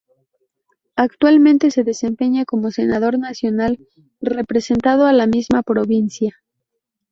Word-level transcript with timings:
Actualmente 0.95 1.69
se 1.69 1.83
desempeña 1.83 2.43
como 2.45 2.71
senador 2.71 3.19
nacional 3.19 3.77
representando 4.19 5.05
a 5.05 5.13
la 5.13 5.27
misma 5.27 5.61
provincia. 5.61 6.37